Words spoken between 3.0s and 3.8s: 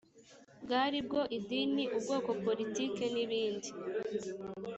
n ibindi